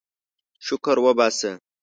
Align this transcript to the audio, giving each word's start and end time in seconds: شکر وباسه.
شکر 0.65 0.97
وباسه. 1.05 1.51